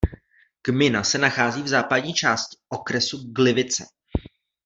Gmina 0.67 1.03
se 1.03 1.17
nachází 1.17 1.61
v 1.63 1.67
západní 1.67 2.13
části 2.13 2.57
okresu 2.69 3.31
Gliwice. 3.31 3.83